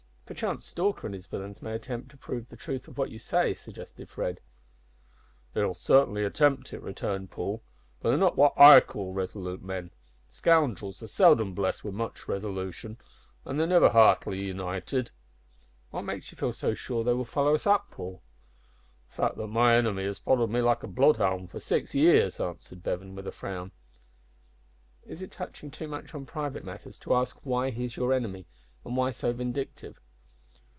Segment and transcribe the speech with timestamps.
[0.31, 3.53] "Perchance Stalker and his villains may attempt to prove the truth of what you say,"
[3.53, 4.39] suggested Fred.
[5.53, 7.61] "They will certainly attempt it" returned Paul,
[7.99, 9.91] "but they are not what I call resolute men.
[10.29, 12.97] Scoundrels are seldom blessed wi' much resolution,
[13.45, 15.11] an' they're never heartily united."
[15.89, 18.23] "What makes you feel so sure that they will follow us up, Paul?"
[19.09, 22.81] "The fact that my enemy has followed me like a bloodhound for six years," answered
[22.83, 23.73] Bevan, with a frown.
[25.05, 28.47] "Is it touching too much on private matters to ask why he is your enemy,
[28.85, 29.99] and why so vindictive?"